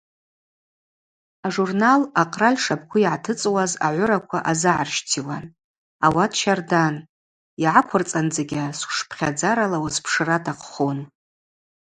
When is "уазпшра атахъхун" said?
9.83-10.99